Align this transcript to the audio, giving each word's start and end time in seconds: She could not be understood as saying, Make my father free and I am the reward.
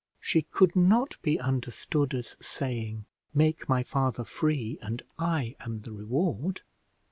She 0.19 0.41
could 0.41 0.75
not 0.75 1.21
be 1.21 1.39
understood 1.39 2.15
as 2.15 2.35
saying, 2.41 3.05
Make 3.35 3.69
my 3.69 3.83
father 3.83 4.23
free 4.23 4.79
and 4.81 5.03
I 5.19 5.55
am 5.59 5.81
the 5.81 5.91
reward. 5.91 6.61